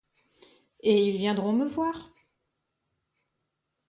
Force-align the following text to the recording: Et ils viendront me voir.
Et 0.81 1.07
ils 1.09 1.15
viendront 1.17 1.53
me 1.53 1.63
voir. 1.67 2.09